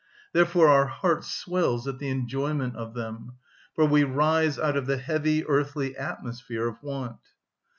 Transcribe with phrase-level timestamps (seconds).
[0.33, 3.33] Therefore our heart swells at the enjoyment of them,
[3.75, 7.17] for we rise out of the heavy earthly atmosphere of want.